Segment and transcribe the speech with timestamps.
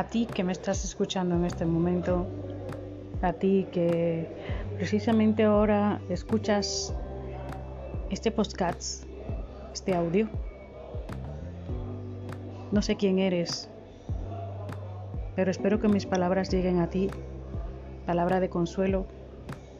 [0.00, 2.26] a ti que me estás escuchando en este momento,
[3.20, 4.26] a ti que
[4.76, 6.94] precisamente ahora escuchas
[8.08, 9.04] este podcast,
[9.74, 10.26] este audio.
[12.72, 13.68] No sé quién eres,
[15.36, 17.10] pero espero que mis palabras lleguen a ti,
[18.06, 19.04] palabra de consuelo,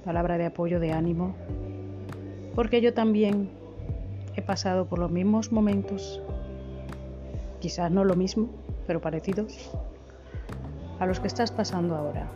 [0.04, 1.34] palabra de apoyo, de ánimo,
[2.54, 3.48] porque yo también
[4.36, 6.20] he pasado por los mismos momentos,
[7.58, 8.50] quizás no lo mismo,
[8.86, 9.70] pero parecidos
[11.00, 12.28] a los que estás pasando ahora.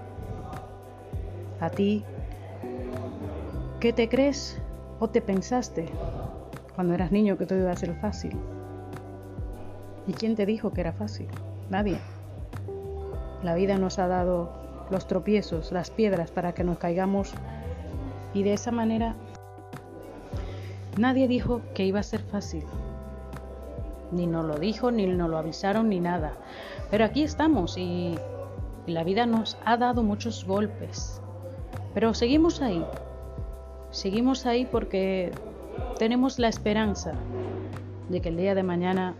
[1.60, 2.02] A ti,
[3.78, 4.60] ¿qué te crees
[4.98, 5.87] o te pensaste
[6.74, 8.37] cuando eras niño que todo iba a ser fácil?
[10.06, 11.28] ¿Y quién te dijo que era fácil?
[11.70, 11.98] Nadie.
[13.42, 14.52] La vida nos ha dado
[14.90, 17.34] los tropiezos, las piedras para que nos caigamos
[18.32, 19.15] y de esa manera
[20.96, 22.65] nadie dijo que iba a ser fácil.
[24.10, 26.34] Ni nos lo dijo, ni nos lo avisaron, ni nada.
[26.90, 28.16] Pero aquí estamos y
[28.87, 31.21] la vida nos ha dado muchos golpes,
[31.95, 32.85] pero seguimos ahí.
[33.90, 35.32] Seguimos ahí porque
[35.99, 37.15] tenemos la esperanza
[38.09, 39.15] de que el día de mañana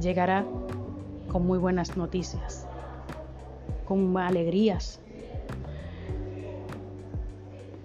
[0.00, 0.44] llegará
[1.30, 2.66] con muy buenas noticias,
[3.86, 5.00] con alegrías.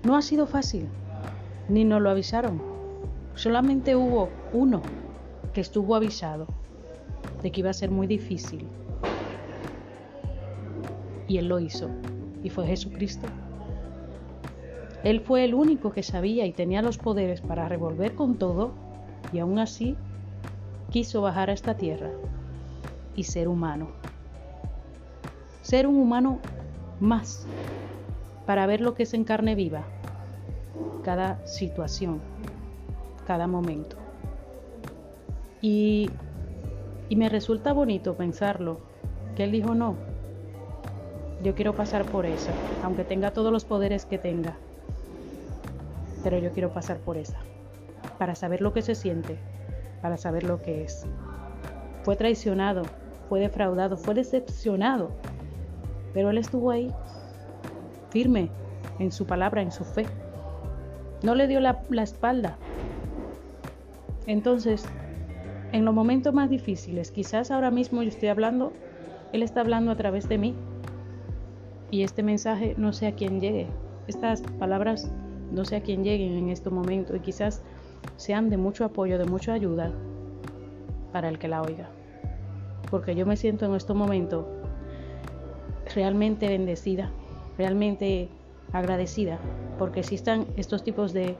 [0.03, 0.87] No ha sido fácil,
[1.69, 2.61] ni nos lo avisaron.
[3.35, 4.81] Solamente hubo uno
[5.53, 6.47] que estuvo avisado
[7.41, 8.67] de que iba a ser muy difícil
[11.27, 11.89] y Él lo hizo,
[12.43, 13.27] y fue Jesucristo.
[15.03, 18.71] Él fue el único que sabía y tenía los poderes para revolver con todo,
[19.31, 19.95] y aún así
[20.89, 22.09] quiso bajar a esta tierra
[23.15, 23.87] y ser humano.
[25.61, 26.39] Ser un humano
[26.99, 27.45] más,
[28.45, 29.83] para ver lo que es en carne viva,
[31.03, 32.19] cada situación,
[33.27, 33.97] cada momento.
[35.61, 36.09] Y,
[37.09, 38.79] y me resulta bonito pensarlo,
[39.35, 39.95] que él dijo no,
[41.45, 42.51] yo quiero pasar por eso,
[42.81, 44.57] aunque tenga todos los poderes que tenga.
[46.23, 47.37] Pero yo quiero pasar por esa,
[48.17, 49.37] para saber lo que se siente,
[50.01, 51.05] para saber lo que es.
[52.01, 52.81] Fue traicionado,
[53.29, 55.11] fue defraudado, fue decepcionado,
[56.15, 56.91] pero él estuvo ahí,
[58.09, 58.49] firme
[58.97, 60.07] en su palabra, en su fe.
[61.21, 62.57] No le dio la, la espalda.
[64.25, 64.83] Entonces,
[65.73, 68.73] en los momentos más difíciles, quizás ahora mismo yo estoy hablando,
[69.31, 70.55] Él está hablando a través de mí,
[71.91, 73.67] y este mensaje no sé a quién llegue.
[74.07, 75.11] Estas palabras
[75.51, 77.61] no sé a quién lleguen en este momento y quizás
[78.17, 79.91] sean de mucho apoyo, de mucha ayuda
[81.11, 81.89] para el que la oiga.
[82.89, 84.47] Porque yo me siento en este momento
[85.93, 87.11] realmente bendecida,
[87.57, 88.29] realmente
[88.73, 89.39] agradecida,
[89.77, 91.35] porque existan estos tipos de,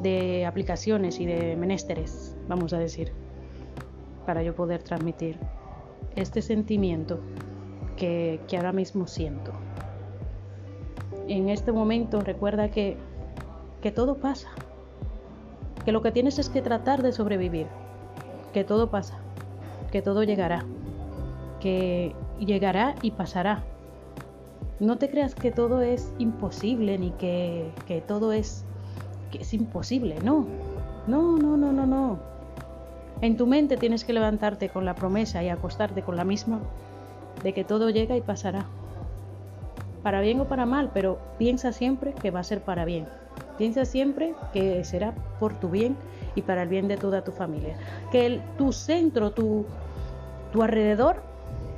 [0.00, 3.12] de aplicaciones y de menesteres, vamos a decir,
[4.26, 5.38] para yo poder transmitir
[6.16, 7.20] este sentimiento
[7.98, 9.52] que, ahora mismo siento.
[11.26, 12.96] En este momento recuerda que,
[13.82, 14.48] que todo pasa,
[15.84, 17.66] que lo que tienes es que tratar de sobrevivir,
[18.54, 19.18] que todo pasa,
[19.90, 20.64] que todo llegará,
[21.60, 23.64] que llegará y pasará.
[24.80, 28.64] No te creas que todo es imposible ni que, que todo es,
[29.32, 30.46] que es imposible, no.
[31.08, 32.18] No, no, no, no, no.
[33.20, 36.60] En tu mente tienes que levantarte con la promesa y acostarte con la misma
[37.42, 38.66] de que todo llega y pasará.
[40.02, 43.06] Para bien o para mal, pero piensa siempre que va a ser para bien.
[43.56, 45.96] Piensa siempre que será por tu bien
[46.34, 47.76] y para el bien de toda tu familia.
[48.12, 49.66] Que el, tu centro, tu,
[50.52, 51.16] tu alrededor,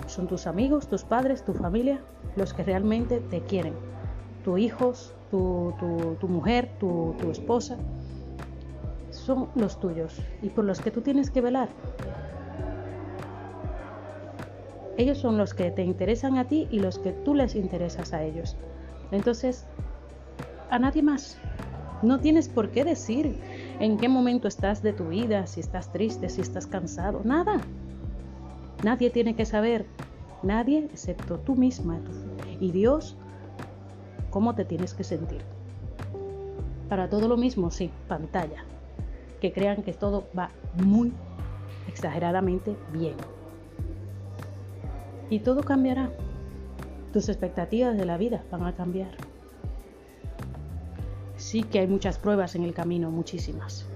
[0.06, 2.00] son tus amigos, tus padres, tu familia,
[2.36, 3.74] los que realmente te quieren.
[4.44, 7.76] Tus hijos, tu, tu, tu mujer, tu, tu esposa,
[9.10, 11.68] son los tuyos y por los que tú tienes que velar.
[15.00, 18.22] Ellos son los que te interesan a ti y los que tú les interesas a
[18.22, 18.58] ellos.
[19.12, 19.64] Entonces,
[20.68, 21.38] a nadie más.
[22.02, 23.40] No tienes por qué decir
[23.78, 27.62] en qué momento estás de tu vida, si estás triste, si estás cansado, nada.
[28.84, 29.86] Nadie tiene que saber,
[30.42, 31.98] nadie excepto tú misma
[32.60, 33.16] y Dios,
[34.28, 35.40] cómo te tienes que sentir.
[36.90, 38.64] Para todo lo mismo, sí, pantalla.
[39.40, 41.10] Que crean que todo va muy
[41.88, 43.14] exageradamente bien
[45.30, 46.10] y todo cambiará.
[47.12, 49.12] Tus expectativas de la vida van a cambiar.
[51.36, 53.86] Sí que hay muchas pruebas en el camino, muchísimas.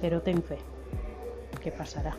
[0.00, 0.58] Pero ten fe,
[1.62, 2.14] que pasará.